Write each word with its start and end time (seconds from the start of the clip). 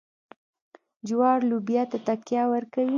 جوار 1.07 1.39
لوبیا 1.49 1.83
ته 1.91 1.97
تکیه 2.07 2.43
ورکوي. 2.53 2.89